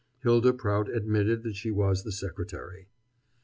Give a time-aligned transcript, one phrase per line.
[0.23, 2.87] Hylda Prout admitted that she was the secretary.